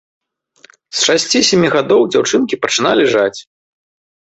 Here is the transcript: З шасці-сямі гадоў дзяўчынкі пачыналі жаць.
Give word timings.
З 1.01 1.03
шасці-сямі 1.07 1.67
гадоў 1.75 2.01
дзяўчынкі 2.17 2.55
пачыналі 2.67 3.03
жаць. 3.17 3.39